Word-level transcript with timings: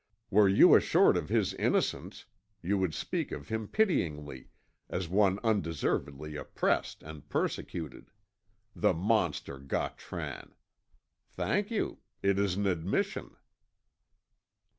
Were 0.31 0.49
you 0.49 0.73
assured 0.73 1.15
of 1.15 1.29
his 1.29 1.53
innocence, 1.53 2.25
you 2.63 2.79
would 2.79 2.95
speak 2.95 3.31
of 3.31 3.49
him 3.49 3.67
pityingly, 3.67 4.47
as 4.89 5.07
one 5.07 5.37
undeservedly 5.43 6.35
oppressed 6.35 7.03
and 7.03 7.29
persecuted. 7.29 8.09
'The 8.75 8.95
monster 8.95 9.59
Gautran!' 9.59 10.55
Thank 11.29 11.69
you. 11.69 11.99
It 12.23 12.39
is 12.39 12.55
an 12.55 12.65
admission." 12.65 13.35